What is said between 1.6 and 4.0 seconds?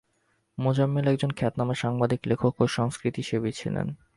সাংবাদিক, লেখক ও সংস্কৃতিসেবী ছিলেন।